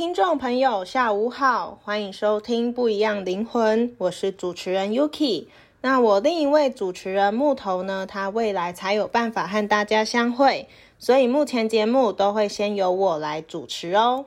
[0.00, 5.44] 听众朋友，下午好，欢迎收听《不一样灵魂》，我是主持人 Yuki。
[5.82, 10.66] 那我另一位主持人木头呢，他未来才有办法和大家相会，
[10.98, 14.24] 所以目前节目都会先由我来主持哦。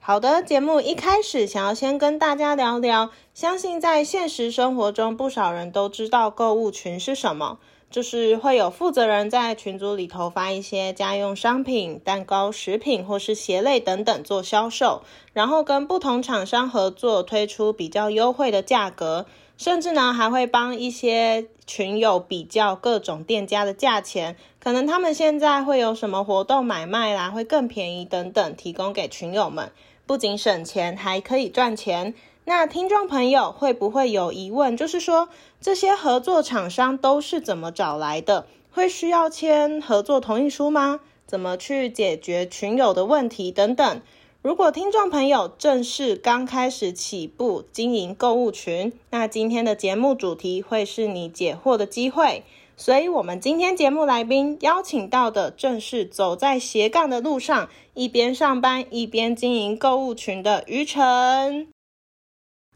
[0.00, 7.60] 好的，节目一开始想要先跟大家聊聊，相信在现实生活中，不少人都知道购物群是什么。
[7.90, 19.24] 就是会有负责人在群组里头发一些家用商品、蛋糕、食品或是鞋类等等做销售，然后跟不同厂商合作，推出比较优惠的价格，
[19.56, 29.72] 甚至呢还会帮一些群友比较各种店家的价钱，可能他们现在会有什么活动买卖啦，会更便宜等等，提供给群友们，
[30.06, 32.14] 不仅省钱，还可以赚钱。
[32.48, 34.74] 那听众朋友会不会有疑问？
[34.74, 35.28] 就是说
[35.60, 38.46] 这些合作厂商都是怎么找来的？
[38.72, 41.00] 会需要签合作同意书吗？
[41.26, 44.00] 怎么去解决群友的问题等等？
[44.40, 52.44] 如果听众朋友正是刚开始起步经营购物群，那今天的节目主题会是你解惑的机会。
[52.78, 61.68] 所以，我们今天节目来宾邀请到的正是走在斜杠的路上，一边上班一边经营购物群的于晨。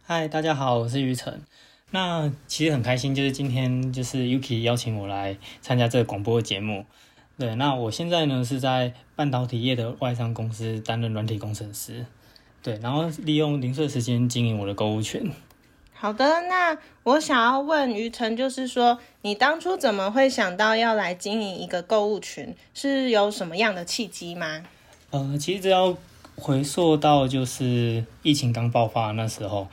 [0.04, 1.42] 嗨，大家好，我是于晨。
[1.92, 6.84] 那其实很开心，就是今天就是 Yuki 邀请我来参加这个广播节目。
[7.38, 12.04] 对，那我现在呢是在半导体业的外商公司担任软体工程师。
[12.64, 15.30] 对，然后利用零碎时间经营我的购物群。
[15.92, 22.56] 好的，那我想要问于晨，就是说你当初怎么会想到要来经营一个购物群？
[22.74, 24.64] 是有什么样的契机吗？
[25.10, 25.96] 呃，其实只要
[26.36, 29.68] 回溯到就是疫情刚爆发那时候，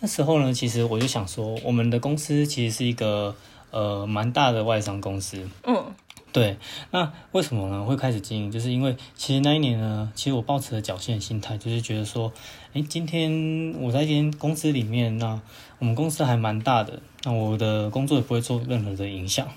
[0.00, 3.34] 那时候呢，其实我就想说，我们的公司其实是一个
[3.70, 5.84] 呃蛮大的外商公司，嗯，
[6.32, 6.56] 对。
[6.90, 8.52] 那为什么呢会开始经营？
[8.52, 12.32] 就是因为其实那一年呢，其实我抱持了侥幸的心态，就是觉得说，
[12.74, 15.40] 诶，今天我在一间公司里面，那
[15.78, 19.48] 我们公司还蛮大的，那我的工作也不会做任何的影响，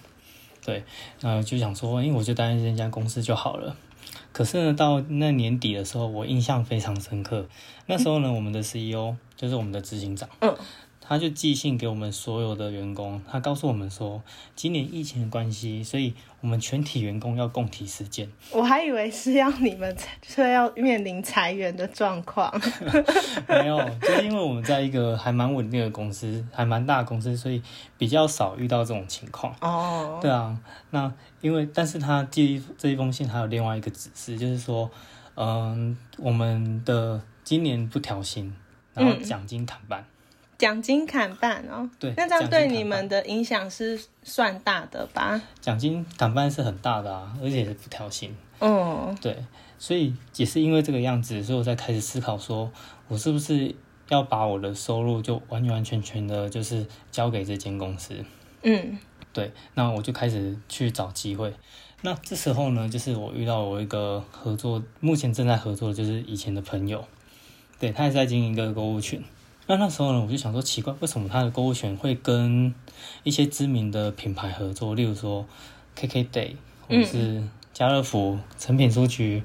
[0.65, 0.83] 对。
[1.21, 3.75] 那就想说，因为我就待在这家公司就好了。
[4.35, 7.47] 可是呢，到那年底的时候，我印象非常深刻。
[7.85, 10.53] 那时候呢，我们的 CEO 就是我们的执行长，嗯，
[11.07, 14.23] 他就寄信给我们所有的员工，他告诉我们说，
[14.55, 18.27] 今年疫情的关系，所以我们全体员工要共体时间。
[18.51, 19.95] 我还以为是要你们
[20.25, 22.51] 是要面临裁员的状况，
[23.47, 27.61] 没有，就是因为我们在一个还蛮稳定的公司，还蛮大的公司，所以
[27.99, 29.55] 比较少遇到这种情况。
[29.61, 34.89] 哦，对啊，那因为但是他寄这一封信还有另外一个指示，就是说，
[35.35, 38.55] 嗯，我们的今年不调薪，
[38.95, 40.03] 然后奖金砍半。
[40.57, 45.41] 奖金砍半哦，对，那这样对你们的影响是算大的吧？
[45.59, 48.33] 奖金砍半是很大的啊，而且是不调薪。
[48.59, 49.37] 嗯，对，
[49.77, 52.71] 所以也是因为这个样子，所以我在开始思考，说
[53.09, 53.75] 我是不是
[54.07, 58.15] 要把我的收入就完完全全的，就是交给这间公司。
[58.63, 58.97] 嗯，
[59.33, 61.53] 对，那我就开始去找机会。
[62.01, 67.03] 那这时候呢，就是我遇到我一个合作，目前正在合作的就是以前的朋友，
[67.77, 69.21] 对他也在经营一个购物群。
[69.67, 72.73] 那那时候呢，我就想说奇怪，为什么他的购物群会跟
[73.23, 75.45] 一些知名的品牌合作，例如说
[75.97, 76.55] KKday
[76.87, 79.43] 或者是家乐福、成品书局、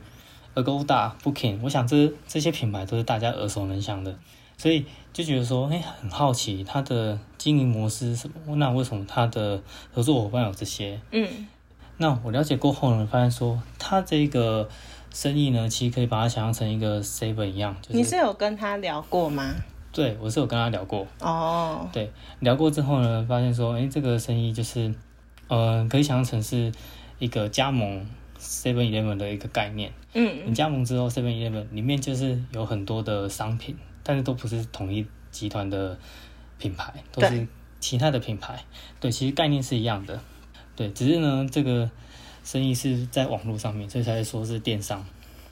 [0.55, 4.15] Agoda、Booking，我想这这些品牌都是大家耳熟能详的。
[4.59, 8.57] 所以就觉得说，哎、很好奇他的经营模式是什么？
[8.57, 11.01] 那为什么他的合作伙伴有这些？
[11.13, 11.49] 嗯
[11.97, 14.69] 那我了解过后呢，发现说他这个
[15.13, 19.55] 生意呢，其实可以把它想象成一个 seven 一样，就是你是有跟他聊过吗？
[19.93, 24.95] 对我是有跟他聊过，哦，对，聊过之后呢，发现说，哎、这个生意就是，
[25.49, 26.73] 呃，可以想象成是
[27.19, 28.07] 一个加盟
[28.39, 29.93] Seven Eleven 的一个概念。
[30.15, 35.99] 嗯你嗯加盟之后，Seven Eleven 里面就是有很多的商品，但是都不是统一集团的
[36.59, 37.47] 品牌，都是
[37.81, 38.65] 其他的品牌。
[39.01, 40.21] 对，其实概念是一样的。
[40.77, 41.91] 对，只是呢，这个
[42.43, 45.05] 生意是在网络上面，所以才说是电商。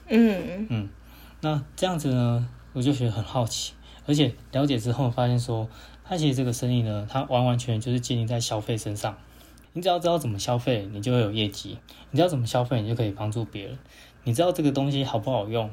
[0.07, 0.89] 嗯嗯
[1.41, 3.73] 那这样子呢，我就觉得很好奇，
[4.09, 5.69] 而且了解之后发现说，
[6.03, 9.15] 它其实这个生意呢，它完完全全就是建立在消费身上。
[9.73, 11.77] 你只要知道怎么消费，你就会有业绩；
[12.09, 13.77] 你知道怎么消费，你就可以帮助别人。
[14.23, 15.69] 你知道这个东西好不好用，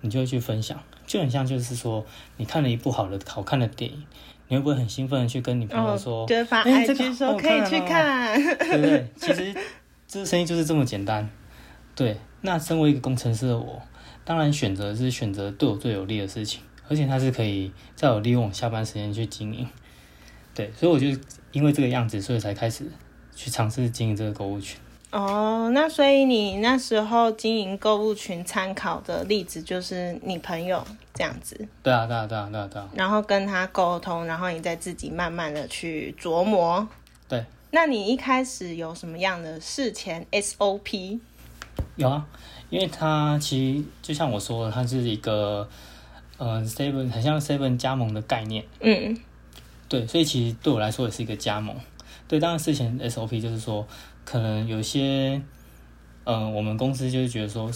[0.00, 0.82] 你就会去分享。
[1.06, 2.06] 就很像就是说，
[2.38, 4.02] 你看了一部好的、好看的电影，
[4.48, 9.06] 你会不会很兴奋的去跟你朋友哦说，，就是发哎这个说可以去哦看，对不对？
[9.14, 9.54] 其实
[10.08, 11.28] 这个生意就是这么简单。
[11.94, 13.82] 对，那身为一个工程师的我，
[14.24, 19.68] 当然选择是选择对我最有利的事情，而且它是可以在我利用我下班时间去经营。
[20.54, 21.06] 对，所以我就
[21.52, 22.84] 因为这个样子，所以才开始
[23.34, 24.78] 去尝试经营这个购物群。
[25.10, 32.88] 哦，那所以你那时候经营购物群参考的例子就是你朋友这样子，对啊，对啊，对啊，对啊，对啊。
[32.94, 36.88] 然后跟他沟通，然后你再自己慢慢的去琢磨。
[37.28, 41.20] 对，那你一开始有什么样的事前 SOP？
[41.94, 42.26] 有啊，
[42.68, 45.68] 因为它其实就像我说的，它是一个
[46.38, 48.64] 呃 seven 很像 seven 加盟的概念。
[48.80, 49.16] 嗯
[49.88, 51.76] 对，所以其实对我来说也是一个加盟。
[52.26, 53.86] 对，当然事前 SOP 就是说，
[54.24, 55.40] 可能有些，
[56.24, 57.70] 嗯、我们公司就是觉得说，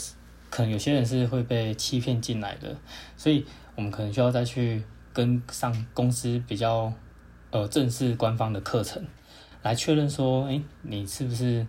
[0.48, 2.74] 可能有些人是会被欺骗进来的，
[3.16, 3.44] 所以
[3.76, 4.82] 我们可能需要再去
[5.12, 6.90] 跟上公司比较
[7.50, 9.04] 呃正式官方的课程，
[9.62, 11.64] 来确认说，哎，你是不是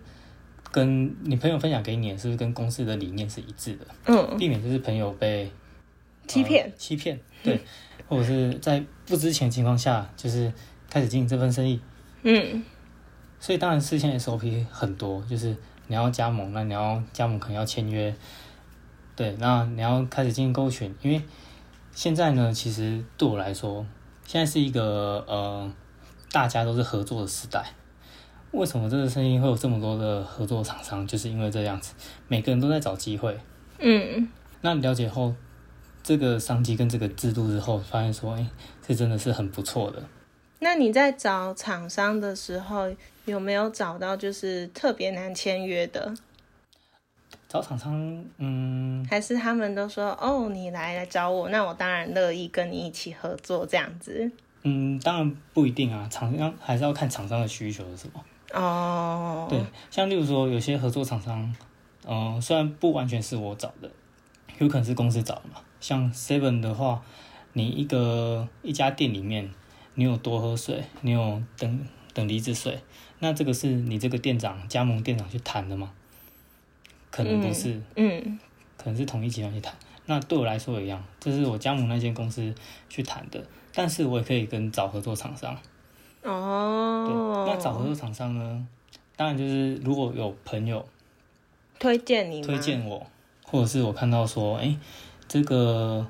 [0.72, 5.52] 跟你朋友分享给你，是不是跟公司的理念是一致的，嗯，避免就是朋友被
[6.30, 7.60] 欺骗呃、欺骗，对，
[8.08, 10.52] 或者是在不知情的情况下，就是
[10.88, 11.80] 开始经营这份生意。
[12.22, 12.64] 嗯
[13.38, 15.56] 所以当然事先 SOP 很多，就是
[15.86, 18.14] 你要加盟，那你要加盟可能要签约，
[19.16, 21.22] 对，那你要开始进行购物群，因为
[21.92, 23.86] 现在呢，其实对我来说，
[24.26, 25.72] 现在是一个呃
[26.30, 27.64] 大家都是合作的时代。
[28.52, 31.06] 为什么这个生意会有这么多的合作厂商？
[31.06, 31.94] 就是因为这样子，
[32.28, 33.38] 每个人都在找机会。
[33.78, 34.28] 嗯
[34.60, 35.34] 那了解后，
[36.10, 38.44] 这个商机跟这个制度之后，发现说，哎、
[38.84, 40.02] 这真的是很不错的。
[40.58, 42.92] 那你在找厂商的时候，
[43.26, 46.12] 有没有找到就是特别难签约的？
[47.46, 54.32] 找厂商，嗯，还是他们都说哦，你来来找我，那我当然乐意跟你一起合作这样子。
[54.64, 58.24] 嗯，当然不一定啊，厂商还是要看厂商的需求是什么。
[58.52, 61.54] 哦，对，像例如说有些合作厂商，
[62.04, 63.88] 嗯、虽然不完全是我找的，
[64.58, 65.60] 有可能是公司找的嘛。
[65.80, 67.02] 像 Seven 的话，
[67.54, 69.50] 你一个一家店里面，
[69.94, 72.78] 你有多喝水，你有等等离子水，
[73.18, 75.92] 那这个是你这个店长加盟店长去谈的吗？
[77.10, 78.38] 可能不是，嗯
[78.76, 79.74] 可能是统一集团去谈。
[80.06, 82.54] 那对我来说也一样，这是我加盟那间公司
[82.88, 83.44] 去谈的，
[83.74, 85.56] 但是我也可以跟找合作厂商。
[86.22, 88.66] 对，哦，那找合作厂商呢？
[89.16, 90.88] 当然就是如果有朋友
[91.78, 93.06] 推荐你推荐我，
[93.44, 94.76] 或者是我看到说，哎、
[95.32, 96.04] 这个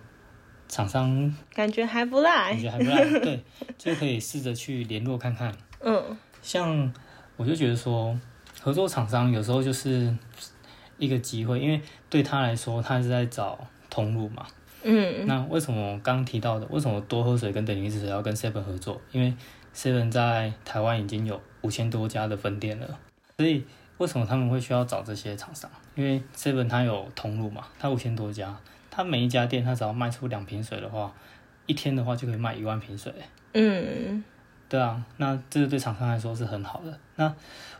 [0.66, 2.58] 厂商感觉还不赖感。
[2.58, 3.44] 觉还不赖， 对，
[3.76, 5.54] 就可以试着去联络看看。
[5.80, 6.90] 嗯像
[7.36, 8.18] 我就觉得说，
[8.62, 10.16] 合作厂商有时候就是
[10.96, 13.58] 一个机会，因为对他来说，他是在找
[13.90, 14.46] 通路嘛。
[14.84, 18.98] 嗯那为什么刚刚提到的，为什么多喝水跟等离子水要跟 Seven 合作？
[19.12, 19.34] 因为
[19.74, 22.98] Seven 在台湾已经有五千多家的分店了，
[23.36, 23.62] 所以
[23.98, 25.70] 为什么他们会需要找这些厂商？
[25.94, 28.56] 因为 Seven 它有通路嘛，它五千多家，
[28.90, 31.12] 它每一家店他只要卖出两瓶水的话，
[31.66, 33.14] 一天的话就可以卖一万瓶水。
[33.54, 34.22] 嗯
[34.68, 36.98] 对啊，那这个对厂商来说是很好的。
[37.16, 37.34] 那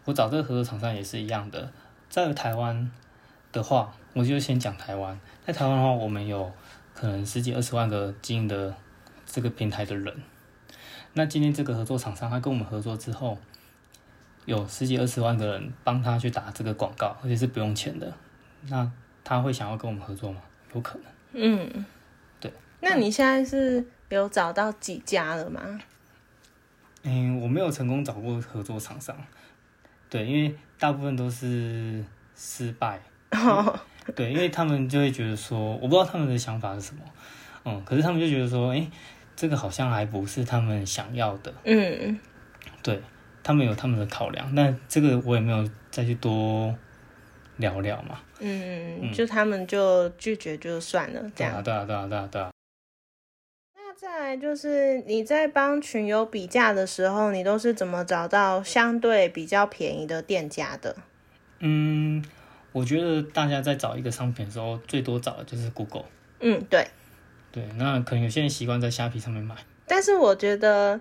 [0.04, 1.70] 我找这个合作厂商也是一样的，
[2.08, 2.90] 在台湾
[3.52, 5.18] 的话，我就先讲台湾。
[5.46, 6.52] 在台湾的话，我们有
[6.92, 8.74] 可能十几二十万个经营的
[9.24, 10.12] 这个平台的人。
[11.12, 13.38] 那今天这个合作厂商他跟我们合作之后，
[14.44, 18.12] 有十几二十万个人帮他去打这个广告，而且是不用钱的。
[18.68, 18.90] 那
[19.22, 20.40] 他会想要跟我们合作吗？
[20.74, 21.04] 有可能。
[21.32, 21.84] 嗯，
[22.40, 22.52] 对。
[22.80, 25.80] 那你现在是有找到几家了吗？
[27.02, 29.16] 嗯，我没有成功找过合作厂商，
[30.08, 32.04] 对，因为大部分都是
[32.36, 33.00] 失败。
[34.14, 37.02] 对，因为他们就会觉得说，我不知道他们的想法是什么，
[37.64, 38.90] 嗯，可是他们就觉得说，哎、
[39.36, 42.18] 这个好像还不是他们想要的，嗯
[42.82, 43.00] 对
[43.42, 46.74] 他们有他们的考量，但这个我也没有再去多
[47.60, 48.20] 聊聊嘛。
[48.38, 51.84] 嗯，就他们就拒绝就算了，这样对啊，。
[51.84, 52.50] 对啊，对啊，对啊，对啊。
[53.76, 60.96] 那再来就是你在帮群友比价的时候，你都是怎么找到相对比较便宜的店家的？
[61.58, 62.24] 嗯，
[62.72, 66.06] 我觉得大家在找一个商品的时候，最多找的就是 Google。
[66.40, 66.86] 嗯，对。
[67.52, 69.56] 对，那可能有些人习惯在虾皮上面买。
[69.86, 71.00] 但是我觉得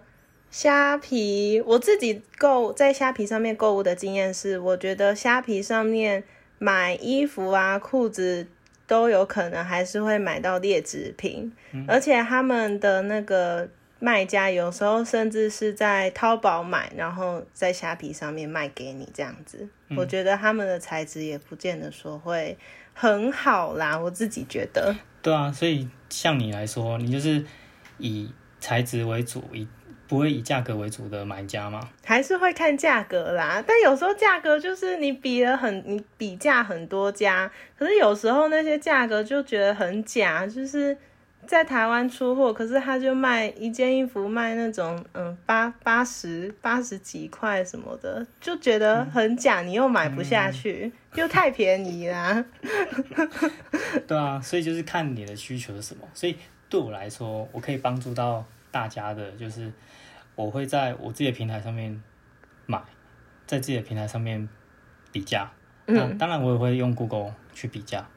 [0.50, 6.24] 虾皮，我自己购在虾皮上面购物的经验是，我觉得虾皮上面
[6.60, 8.48] 买衣服啊、裤子
[8.86, 11.52] 都有可能还是会买到劣质品，
[11.88, 13.68] 而且他们的那个
[14.00, 19.68] 卖家有时候甚至是在淘宝买，然后在虾皮上面卖给你这样子。
[19.96, 22.58] 我觉得他们的材质也不见得说会
[22.94, 24.96] 很好啦，我自己觉得。
[25.22, 27.44] 对啊，所以像你来说，你就是
[27.98, 29.68] 以材质为主，以
[30.10, 31.80] 不会以价格为主的买家吗？
[32.04, 40.98] 还是会看价格啦，但有时候价格就是你比了很，你比价很多家，可是有时候那些价格就觉得很假，就是
[41.46, 52.44] 在台湾出货，可是他就卖一件衣服卖那种嗯八八十八十几块什么的，就觉得很假，你又买不下去，又太便宜啦。
[54.08, 56.02] 对啊，所以就是看你的需求是什么。
[56.16, 56.36] 所以
[56.68, 59.72] 对我来说，我可以帮助到大家的，就是
[60.46, 62.02] 我会在我自己的平台上面
[62.66, 62.82] 买，
[63.46, 64.48] 在自己的平台上面
[65.12, 65.52] 比价。
[65.86, 68.08] 那当然我也会用 Google 去比价，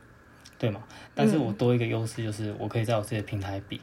[0.57, 0.85] 对吗？
[1.17, 3.81] 但是我多一个优势就是我可以在我自己的平台比。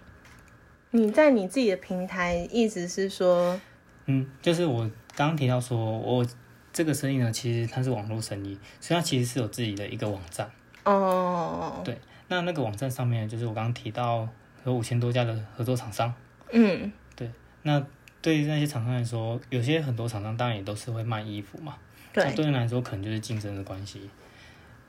[0.92, 3.60] 你在你自己的平台，意思是说，
[4.06, 6.26] 嗯，就是我刚刚提到说，我
[6.72, 10.50] 这个生意呢，其实它是网络生意，所以它其实是有自己的一个网站。
[10.86, 11.98] 哦，对，
[12.30, 14.26] 那那个网站上面就是我刚刚提到
[14.64, 16.14] 有五千多家的合作厂商。
[16.52, 17.30] 嗯对
[17.64, 17.86] 那
[18.22, 21.78] 对于那些厂商来说，有些很多厂商当然也都是会卖衣服嘛，
[22.14, 24.10] 那对，对人来说可能就是竞争的关系，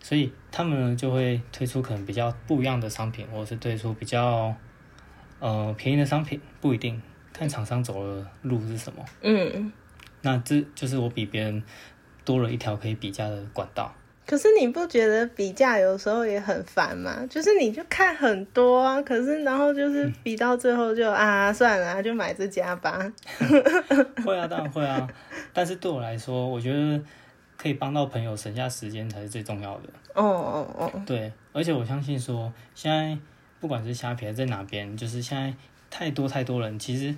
[0.01, 4.55] 所以他们呢就会推出可能比较不一样的商品，或者是推出比较
[5.39, 7.01] 呃便宜的商品，不一定
[7.33, 9.05] 看厂商走的路是什么。
[9.23, 9.73] 嗯。
[10.23, 11.63] 那这就是我比别人
[12.25, 13.95] 多了一条可以比价的管道。
[14.31, 17.27] 可是你不觉得比价有时候也很烦吗？
[17.29, 23.13] 就是你就看很多啊，可是然后就是比到最后就、啊算了啊，就买这家吧。
[24.25, 25.05] 会啊，当然会啊，
[25.53, 27.03] 但是对我来说，我觉得
[27.57, 29.89] 可以帮到朋友省下时间才是最重要的。
[30.15, 33.19] 哦哦哦，对，而且我相信说，现在
[33.59, 35.53] 不管是虾皮还是在哪边，就是现在
[35.91, 37.13] 太多太多人，其实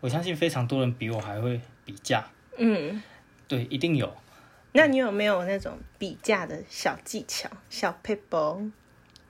[0.00, 2.24] 我相信非常多人比我还会比价。
[2.58, 3.00] 嗯，
[3.46, 4.12] 对，一定有。
[4.76, 8.70] 那你有没有那种比价的小技巧、小 paper？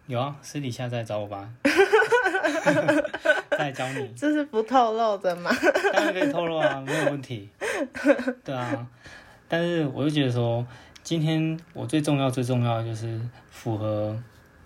[0.08, 1.48] 有啊，私底下再找我吧，
[3.56, 5.50] 再教你，这是不透露的吗？
[5.92, 7.48] 当然可以透露啊，没有问题。
[8.44, 8.86] 对啊，
[9.46, 10.66] 但是我就觉得说，
[11.04, 14.20] 今天我最重要、最重要的就是符合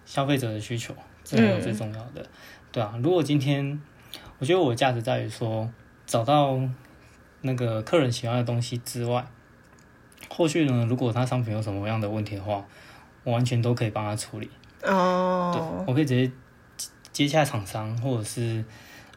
[0.06, 2.24] 消费者的需求，这才是最重要的。
[2.72, 3.78] 对啊，如果今天
[4.38, 5.70] 我觉得我的价值在于说，
[6.06, 6.58] 找到
[7.42, 9.26] 那个客人喜欢的东西之外，
[10.40, 12.66] 后续呢，如果他商品有什么样的问题的话，
[13.24, 14.48] 我完全都可以帮他处理。
[14.82, 15.52] 哦。
[15.52, 16.32] 对哦，，我可以直接
[16.78, 18.64] 接接洽厂商，或者是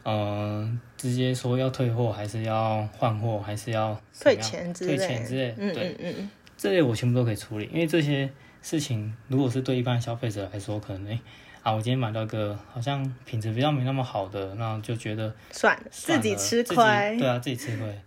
[0.02, 11.18] 呃直接说要退货，还是要换货，还是要退钱之类，退钱之类，嗯对，嗯嗯，这类我全部都可以处理，因为这些事情如果是对一般消费者来说，可能诶、
[11.62, 16.76] 啊，我今天买到一个好像品质比较没那么好的，那就觉得算了，算了自己吃亏。
[17.18, 17.98] 对啊，自己吃亏，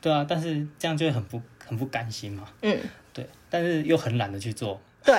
[0.00, 2.78] 对啊，但是这样就会很不很不甘心嘛，嗯，
[3.12, 5.14] 对，但是又很懒得去做，对，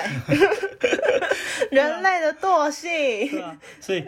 [1.70, 2.90] 人类的惰性。
[3.30, 4.04] 对啊，所以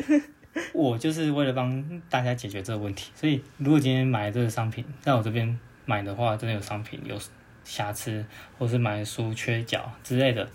[0.73, 3.11] 我就是为了帮大家解决这个问题。
[3.15, 7.19] 所以如果今天买这个商品，在我这边买的话，真的有商品有
[7.65, 8.25] 瑕疵，
[8.59, 10.49] 或是买书缺角之类的，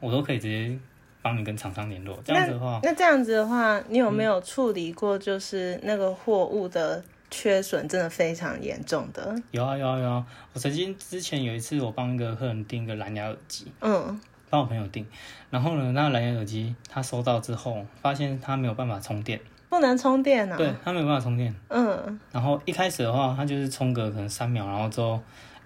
[0.00, 0.76] 我都可以直接
[1.20, 2.20] 帮你跟厂商联络。
[2.24, 7.02] 这样子的话，那这样子的话，你有没有处理过就是那个货物的
[7.32, 9.34] 缺损真的非常严重的？
[9.50, 10.26] 有啊有啊有啊！
[10.52, 14.20] 我曾经之前有一次，我帮一个客人订一个蓝牙耳机，嗯，
[14.50, 15.06] 帮我朋友订，
[15.48, 20.56] 然后呢，那蓝牙耳机他收到之后，发现他没有办法充电，不能充电啊。
[20.58, 21.54] 对，他没有办法充电。
[21.70, 25.18] 嗯然后一开始的话，他就是充个可能三秒，然后之后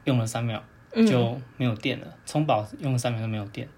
[0.04, 3.68] 用了三秒嗯就没有电了，充饱用了三秒都没有电。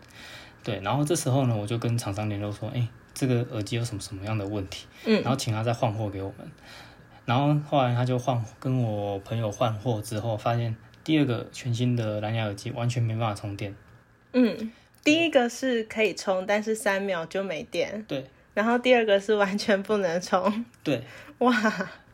[0.62, 6.47] 对，然后这时候呢，我就跟厂商联络说，哎，这个耳机有什么什么样的问题，嗯然后请他再换货给我们。
[7.28, 13.75] 然后后来他就换跟我朋友换货之后，发现第二个全新的蓝牙耳机完全没办法充电。
[14.32, 14.73] 嗯，
[15.04, 18.02] 第一个是可以充，但是三秒就没电。
[18.08, 20.64] 对然后第二个是完全不能充。
[20.82, 21.02] 对，
[21.40, 21.52] 哇，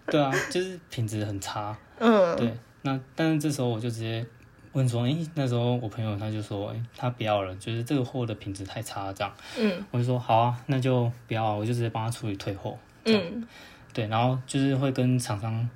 [0.07, 1.79] 对啊，就是品质很差。
[2.01, 2.53] 嗯，对，
[2.83, 4.27] 那但是这时候我就直接
[4.73, 9.33] 问说，诶，那时候我朋友他就说，诶，他不要了，就是这个货的品质太差，这样。
[9.57, 12.77] 嗯我就说好啊，那就不要啊，我就直接帮他处理退货。
[13.05, 13.47] 嗯
[13.95, 15.67] 对，然后就是会跟厂商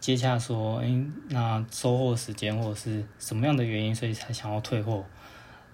[0.00, 5.04] 接洽说，诶，那收货时间或者是什么样的原因，所以才想要退货。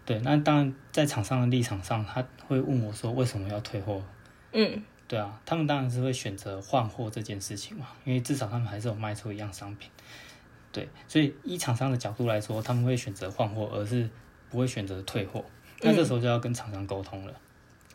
[0.04, 4.02] 对，那当然在厂商的立场上，他会问我说为什么要退货。
[4.52, 9.90] 嗯对啊，他们当然是会选择换货这件事情嘛，因为至少他们还是有卖出一样商品。
[10.72, 14.08] 对，所以以厂商的角度来说，他们会选择换货，而是
[14.48, 15.44] 不会选择退货。
[15.82, 17.34] 那这时候就要跟厂商沟通了。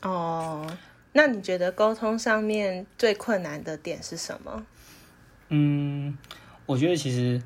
[0.03, 0.65] 哦，
[1.13, 4.66] 那你觉得沟通上面最困难的点是什么？
[5.50, 6.18] 嗯，
[6.66, 7.42] 我觉得其实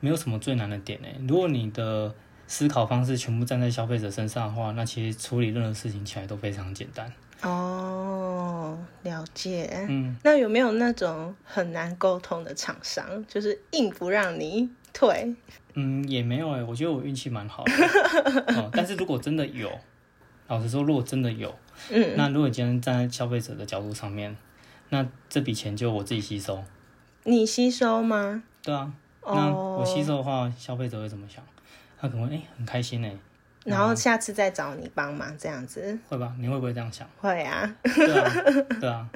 [0.00, 1.16] 没有什么最难的点诶。
[1.28, 2.12] 如果你的
[2.48, 7.12] 思考方式全部站在消费者身上的话，那其实处理任何事情起来都非常简单。
[7.42, 9.86] 哦，了解。
[9.88, 15.34] 嗯，那有没有那种很难沟通的厂商，就是硬不让你退？
[15.74, 17.72] 嗯，也没有诶，我觉得我运气蛮好的。
[18.60, 19.70] 哦，但是如果真的有，
[20.48, 21.54] 老实说，如果真的有，
[21.90, 24.36] 嗯，那如果今天站在消费者的角度上面，
[24.90, 26.62] 那这笔钱就我自己吸收。
[27.24, 28.42] 你吸收吗？
[28.62, 28.92] 对啊，
[29.24, 31.42] 那哦，我吸收的话，消费者会怎么想？
[31.98, 33.16] 他可能会哎、很开心哎，
[33.64, 36.34] 然后下次再找你帮忙，这样子会吧？
[36.38, 37.08] 你会不会这样想？
[37.18, 37.74] 会啊。
[37.84, 38.32] 对啊，
[38.80, 39.08] 对啊，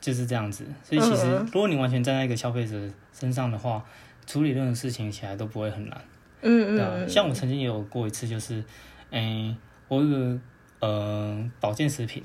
[0.00, 0.66] 就是这样子。
[0.82, 2.76] 所以其实嗯如果你完全站在一个消费者
[3.12, 3.84] 身上的话，
[4.26, 6.00] 处理任何事情起来都不会很难。
[6.40, 8.64] 嗯对啊，嗯像我曾经也有过一次，就是，
[9.10, 10.38] 诶、我有个
[10.80, 12.24] 呃保健食品，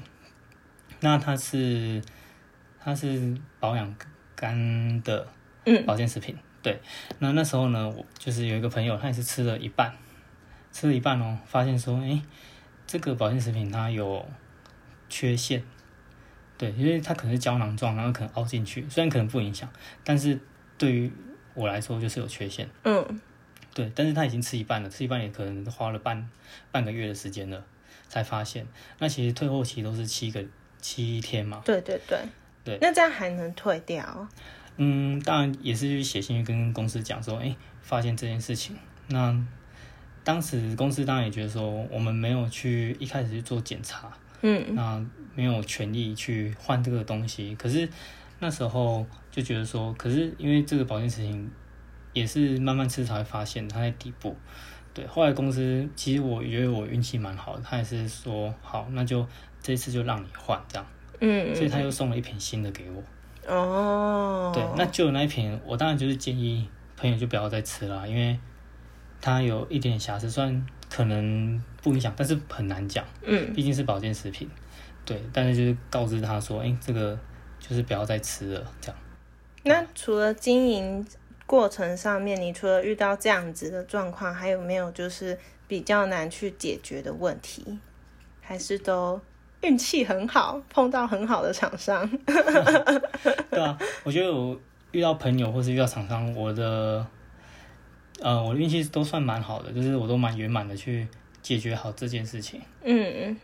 [0.99, 2.01] 那它是
[2.79, 3.95] 它是保养
[4.35, 5.27] 肝的
[5.65, 5.85] 嗯。
[5.85, 6.79] 保健食品，对。
[7.19, 9.93] 那那时候呢，我就是有一个朋友，他也是吃了一半，
[10.71, 12.21] 吃了一半哦，发现说，诶、
[12.85, 14.25] 这个保健食品它有
[15.09, 15.63] 缺陷，
[16.57, 19.69] 对，因为它可能是胶囊状，然后可能凹进去，虽然可能不影响，
[20.03, 20.39] 但是
[20.77, 21.11] 对于
[21.53, 22.69] 我来说就是有缺陷。
[22.83, 23.19] 嗯
[23.77, 26.27] 对，但是他已经吃一半了，吃一半也可能花了半
[26.71, 27.63] 半个月的时间了，
[28.09, 28.65] 才发现。
[28.97, 30.43] 那其实退货期都是七个
[30.81, 32.17] 七天嘛，对对对
[32.63, 34.27] 对那这样还能退掉？
[34.77, 38.75] 嗯，当然也是去写信去跟公司讲说，哎、发现这件事情。
[39.09, 39.39] 那
[40.23, 44.11] 当时公司当然也觉得说，我们没有去一开始去做检查，
[44.41, 47.55] 嗯那没有权利去换这个东西。
[47.55, 47.87] 可是
[48.39, 51.47] 那时候就觉得说，可是因为这个保健食品
[52.13, 54.35] 也是慢慢吃才会发现它在底部。
[54.93, 59.23] 对，后来公司其实我觉得我运气蛮好的，他也是说好，那就
[59.61, 60.87] 这次就让你换这样，
[61.19, 63.03] 嗯，所以他又送了一瓶新的给我。
[63.47, 68.39] 哦，对，那旧的那一瓶，我当然就是建议朋友就不要再吃了，因为
[69.21, 74.49] 它有一点瑕疵，虽然可能不影响，但是很难讲，嗯毕竟是保健食品。
[75.05, 77.17] 对，但是就是告知他说，哎、这个
[77.59, 78.99] 就是不要再吃了，这样。
[79.63, 81.05] 那除了经营
[81.47, 85.35] 过程上面，你除了遇到这样子的状况，还有没有就是
[85.67, 87.79] 比较难去解决的问题？
[88.41, 89.19] 还是都
[89.61, 92.07] 运气很好，碰到很好的厂商？
[93.49, 94.59] 对啊，我觉得我
[94.91, 97.05] 遇到朋友或是遇到厂商，我的
[98.21, 101.07] 呃我的运气都算蛮好的，就是我都蛮圆满的去
[101.41, 102.61] 解决好这件事情。
[102.83, 103.37] 嗯，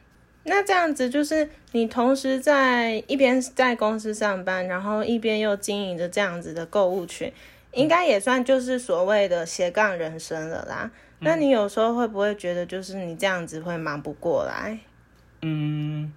[0.44, 7.32] 那这样子就是你同时在一边在公司上班，然后一边又经营着这样子的购物群，
[7.74, 10.90] 应该也算就是所谓的斜杠人生了啦。
[11.20, 14.78] 那你有时候会不会觉得就是你这样子会忙不过来？
[15.42, 16.12] 嗯，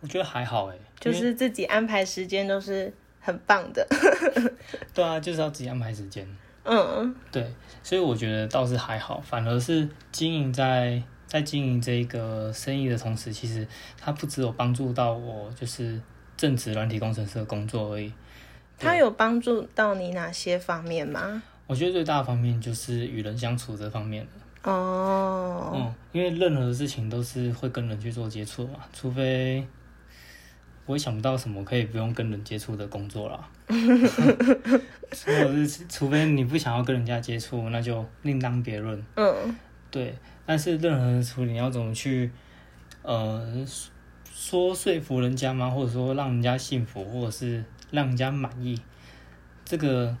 [0.00, 3.86] 我觉得还好哎，就是自己安排时间都是很棒的。
[4.94, 6.26] 对啊，就是要自己安排时间。
[6.64, 13.66] 嗯对，所以我觉得倒是还好，反而是经营在在经营这个生意的同时，其实
[13.98, 16.00] 它不只有帮助到我，就是
[16.36, 18.12] 正职软体工程师的工作而已。
[18.78, 21.42] 它有帮助到你哪些方面吗？
[21.66, 24.70] 我觉得最大的方面就是与人相处这方面的。
[24.70, 29.66] 哦，嗯，因为任何事情都是会跟人去做接触嘛，除非
[30.86, 33.48] 我也想不到什么可以不用跟人接触的工作啦。
[35.88, 39.02] 除非你不想要跟人家接触，那就另当别论。
[39.16, 39.56] 嗯
[39.90, 40.14] 对，
[40.44, 42.30] 但是任何处理你要怎么去，
[43.02, 43.64] 呃，
[44.30, 45.70] 说说服人家吗？
[45.70, 48.80] 或者说让人家信服，或者是让人家满意，
[49.64, 50.16] 这个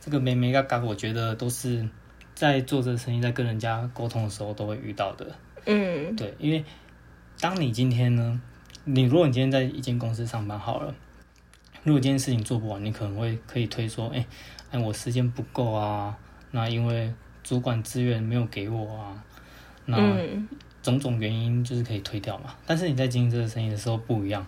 [0.00, 1.88] 这个没没嘎嘎，我觉得都是
[2.34, 5.34] 在做这个生意，在跟人家沟通的时候都会遇到的。
[5.66, 6.64] 嗯对，因为
[7.40, 8.40] 当你今天呢，
[8.84, 10.94] 你如果你今天在一间公司上班好了，
[11.82, 14.26] 如果今天事情做不完，你可能会可以推说，哎、
[14.70, 16.16] 哎，我时间不够啊，
[16.50, 19.24] 那因为主管资源没有给我啊，
[19.84, 20.48] 那嗯
[20.82, 22.54] 种种原因就是可以推掉嘛。
[22.66, 24.46] 但是你在经营这个生意的时候不一样，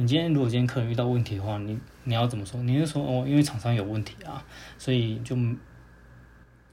[0.00, 2.62] 你今天如果今天客人遇到问题的话，你你要怎么说？
[2.62, 4.44] 你是说哦，因为厂商有问题啊，
[4.78, 5.36] 所以就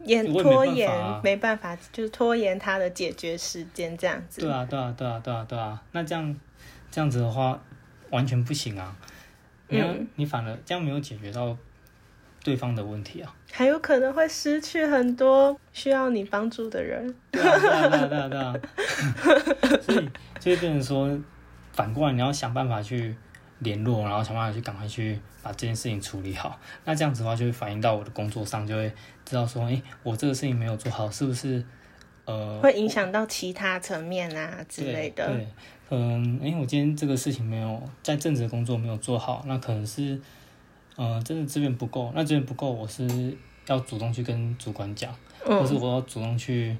[0.04, 4.42] 延拖延啊没办法，就是拖延他的解决时间这样子。
[4.42, 5.82] 对啊，对啊，对啊，对啊，对啊。
[5.92, 6.36] 那这样
[6.92, 7.60] 这样子的话，
[8.12, 8.96] 完全不行啊！
[9.70, 11.58] 你要、嗯你反而这样没有解决到
[12.44, 13.36] 对方的问题啊！
[13.52, 17.16] 还有可能会失去很多需要你帮助的人。
[17.32, 19.82] 对啊，对啊，对啊，对啊，对啊。
[19.82, 20.08] 所以
[20.40, 21.20] 就会变成说，
[21.76, 23.14] 反过来你要想办法去
[23.60, 26.58] 联络，然后想办法去赶快去把这件事情处理好。
[26.86, 28.90] 那这样子的话，就会反映到我的工作上，就会
[29.26, 31.62] 知道说，诶，我这个事情没有做好，是不是
[32.24, 35.28] 呃会影响到其他层面啊之类的。
[35.28, 35.48] 对，对
[35.90, 40.20] 嗯，因为我今天这个事情没有在正职的工作没有做好，那可能是，
[40.96, 42.12] 呃，真的资源不够。
[42.16, 46.76] 那资源不够，我是要主动去跟主管讲，或是嗯我要主动去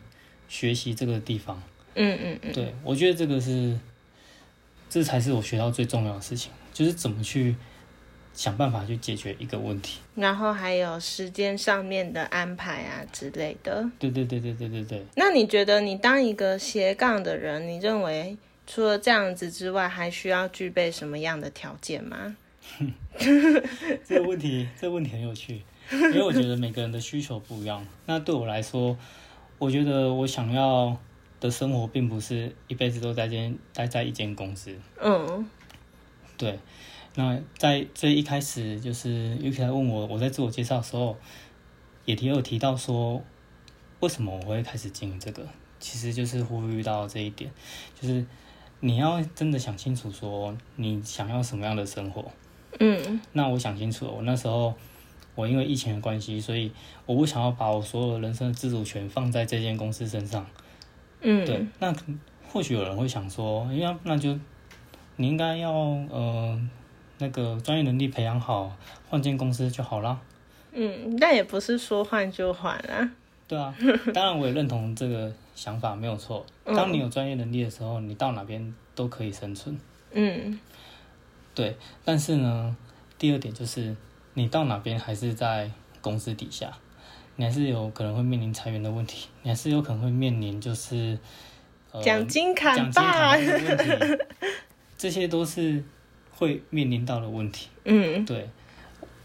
[0.48, 1.62] 学习这个地方。
[1.94, 3.80] 嗯嗯嗯，对，我觉得这个是，
[4.90, 7.56] 这才是我学到最重要的事情，就是怎么去
[8.34, 10.00] 想办法去解决一个问题。
[10.16, 13.90] 然后还有时间上面的安排啊之类的。
[14.00, 15.06] 对对对对对对对。
[15.16, 22.36] 那你觉得你当一个斜杠的人，你认为除了这样子之外，还需要具备什么样的条件吗？
[24.06, 27.86] 这个问题，这个问题很有趣，因为我觉得每个人的需求不一样。
[28.06, 28.98] 那对我来说，
[29.60, 30.98] 我觉得我想要
[31.46, 34.76] 的生活，并不是一辈子都在间待在一间公司。
[35.02, 35.48] 嗯
[36.38, 36.60] 对，
[37.16, 41.16] 那在最一开始，就是 Yuki 来问我，我在自我介绍的时候，
[42.04, 43.24] 也提有提到说，
[44.02, 45.48] 为什么我会开始经营这个，
[45.80, 47.50] 其实就是呼吁到这一点，
[47.98, 48.26] 就是
[48.82, 52.26] 你要真的想清楚说，你想要什么样的生活。
[52.82, 54.74] 嗯那我想清楚了，我那时候
[55.36, 56.70] 我因为疫情的关系，所以
[57.06, 60.46] 我不想要把我所有人生的自主权放在这间公司身上。
[61.28, 61.94] 嗯，对，那
[62.48, 64.38] 或许有人会想说，因为那就
[65.16, 66.70] 你应该要呃
[67.18, 68.72] 那个专业能力培养好，
[69.10, 70.20] 换间公司就好啦。
[70.72, 73.12] 嗯，但也不是说换就换啊。
[73.48, 73.74] 对啊，
[74.14, 76.46] 当然我也认同这个想法没有错。
[76.64, 79.78] 当你有专业能力的时候，你到哪边都可以生存。
[80.12, 80.60] 嗯
[81.54, 82.76] 对，但是呢，
[83.18, 83.96] 第二点就是
[84.34, 86.72] 你到哪边还是在公司底下，
[87.36, 91.18] 你还是有可能会面临裁员的问题，你还是有可能会面临就是
[91.92, 94.24] 呃奖金砍奖金吧砍半的问题，
[94.98, 95.84] 这些都是
[96.32, 97.70] 会面临到的问题。
[97.84, 98.50] 嗯对，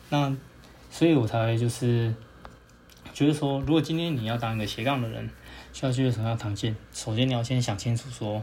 [0.08, 0.36] 那
[0.90, 2.12] 所以我才会就是
[3.14, 5.30] 觉得说，如果今天你要当一个斜杠的人，
[5.72, 6.74] 需要具备什么样的条件？
[6.92, 8.42] 首先你要先想清楚说，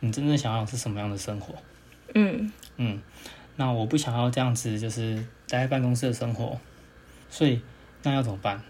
[0.00, 1.54] 你真正想要的是什么样的生活。
[2.14, 3.02] 嗯嗯，
[3.56, 5.16] 那我不想要这样子，就是
[5.48, 6.58] 待在办公室的生活，
[7.28, 7.60] 所以
[8.04, 8.62] 那要怎么办？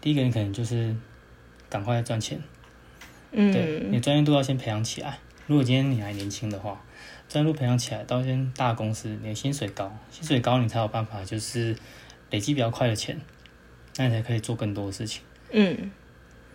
[0.00, 0.94] 第一个，你可能就是
[1.68, 2.40] 赶快赚钱，
[3.30, 5.18] 对，你嗯专业度要先培养起来。
[5.46, 6.80] 如果今天你还年轻的话，
[7.28, 11.76] 专业度培养起来，到一间大公司，你的薪水高，薪水高，你才有办法就是
[12.30, 13.20] 累积比较快的钱，
[13.96, 15.22] 那你才可以做更多的事情。
[15.50, 15.90] 嗯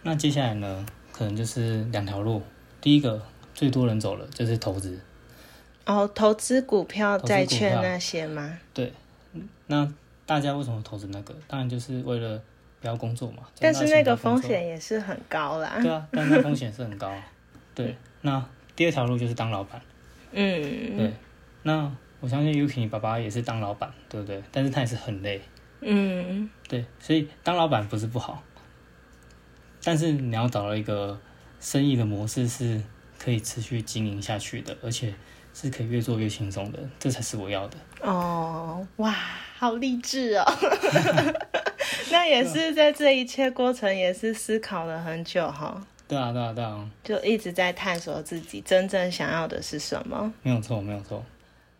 [0.03, 2.41] 那接下来呢，可能就是两条路，
[2.79, 3.21] 第一个
[3.53, 4.99] 最多人走了就是投资，
[5.85, 8.57] 哦，投资股票、债券那些吗？
[8.73, 8.93] 对，
[9.67, 9.91] 那
[10.25, 11.35] 大家为什么投资那个？
[11.47, 12.41] 当然就是为了
[12.85, 13.41] 不要工作嘛。
[13.59, 15.79] 但是那个风险也是很高啦。
[15.81, 17.11] 对啊，但是那风险是很高。
[17.73, 18.45] 对，那
[18.75, 19.81] 第二条路就是当老板。
[20.31, 21.11] 嗯对，
[21.63, 24.43] 那我相信 Yuki 你爸爸也是当老板，对不对？
[24.51, 25.41] 但是他也是很累。
[25.81, 28.43] 嗯对，所以当老板不是不好，
[29.83, 31.19] 但是你要找到一个
[31.59, 32.79] 生意的模式是
[33.17, 35.11] 可以持续经营下去的，而且
[35.55, 37.77] 是可以越做越轻松的，这才是我要的。
[38.01, 39.11] 哦，哇，
[39.57, 40.45] 好励志哦！
[42.11, 50.33] 那也是在这一切过程也是思考了很久哈，对啊，对啊，对啊，就一直在探索自己真正想要的是什么。
[50.43, 51.23] 没有错，没有错。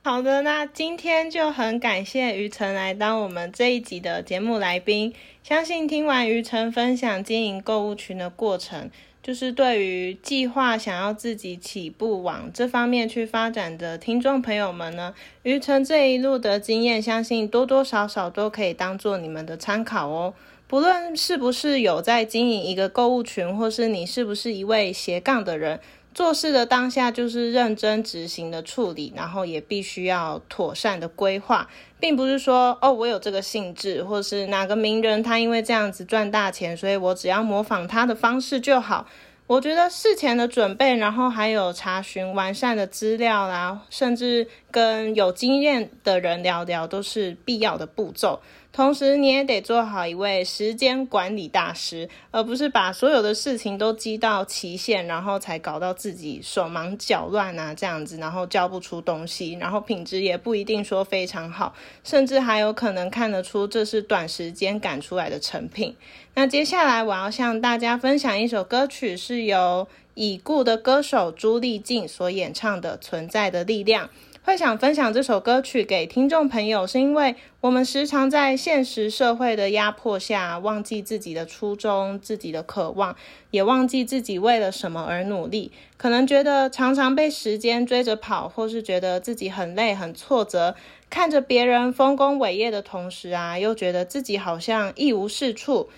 [0.04, 5.14] 好的，那今天就很感谢于晨来当我们这一集的节目来宾。
[5.42, 8.90] 相信听完于晨分享经营购物群的过程，
[9.26, 20.36] 就是对于计划想要自己起步往这方面去发展的听众朋友们呢，于晨这一路的经验，相信多多少少都可以当做你们的参考哦。
[20.68, 25.80] 不论是不是有在经营一个购物群，或是你是不是一位斜杠的人，
[26.16, 31.68] 做事的当下就是认真执行的处理，然后也必须要妥善的规划，
[32.00, 39.06] 并不是说哦，我有这个性质，或是哪个名人他因为这样子赚大钱，所以我只要模仿他的方式就好。
[39.48, 48.42] 我觉得事前的准备，然后还有查询完善的资料啦，甚至跟有经验的人聊聊都是必要的步骤。
[48.74, 65.96] 同时，你也得做好一位时间管理大师，而不是把所有的事情都积到期限，然后才搞到自己手忙脚乱啊，这样子，然后交不出东西，然后品质也不一定说非常好，甚至还有可能看得出这是短时间赶出来的成品。
[66.34, 74.08] 那接下来我要向大家分享一首歌曲，是由已故的歌手朱丽静所演唱的《存在的力量》。
[74.46, 83.16] 会想分享这首歌曲给听众朋友，是因为我们时常在现实社会的压迫下，忘记自己的初衷、自己的渴望，
[83.50, 85.72] 也忘记自己为了什么而努力。
[85.98, 90.76] 可能觉得常常被时间追着跑，或是觉得自己很累、很挫折。
[91.10, 95.90] 看着别人丰功伟业的同时啊，又觉得自己好像一无是处。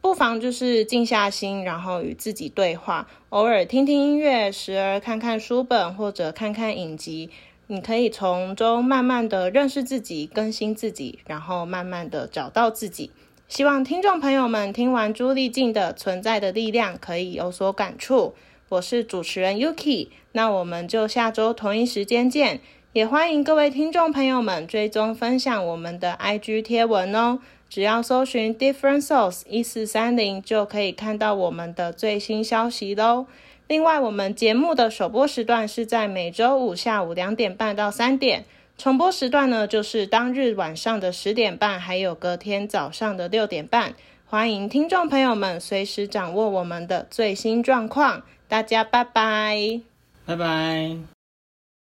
[0.00, 7.28] 不妨就是静下心，然后与自己对话，偶尔听听音乐，时而看看书本，或者看看影集。
[7.72, 13.12] 你可以从中慢慢的认识自己，更新自己，然后慢慢的找到自己。
[13.46, 18.34] 希望听众朋友们听完朱丽静的《存在的力量》可以有所感触。
[18.70, 22.60] 我是主持人 Yuki，那我们就下周同一时间见。
[22.92, 33.26] 也欢迎各位听众朋友们追踪分享我们的 IG 贴文哦，只要搜寻 Different Souls 一四三零就可以看到我们的最新消息喽。
[33.70, 38.44] 另外，我们节目的首播时段是在每周五下午两点半到三点，
[38.76, 43.94] 重播时段呢就是当日晚上的十点半，还有隔天早上的六点半。
[44.26, 48.24] 欢迎听众朋友们随时掌握我们的最新状况。
[48.48, 49.80] 大家拜拜，
[50.26, 50.96] 拜拜。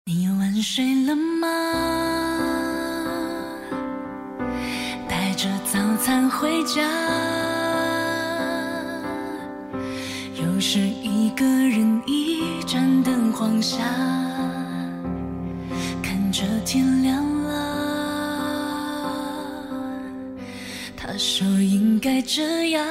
[0.03, 1.47] 你晚睡了吗？
[5.07, 7.50] 带着早餐回家。
[10.63, 13.79] 是一个人一盏灯晃下，
[16.03, 17.51] 看着天亮了。
[20.95, 22.85] 他说应该这样，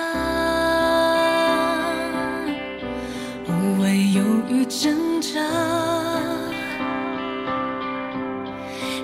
[3.47, 5.41] 无谓犹豫挣扎，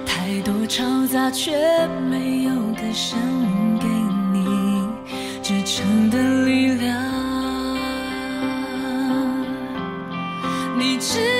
[0.04, 1.52] 太多嘈杂却
[2.10, 3.16] 没有歌声
[3.78, 3.86] 给
[4.32, 4.84] 你
[5.40, 7.15] 支撑的力量。
[11.06, 11.35] 是。